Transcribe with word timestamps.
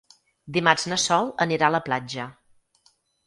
Dimarts 0.55 0.85
na 0.93 0.97
Sol 1.03 1.29
anirà 1.45 1.67
a 1.69 1.75
la 1.77 1.83
platja. 1.89 2.27